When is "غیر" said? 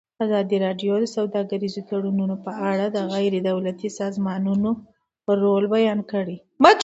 3.13-3.33